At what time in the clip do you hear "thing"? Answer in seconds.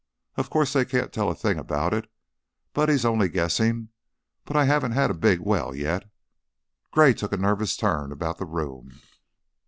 1.35-1.59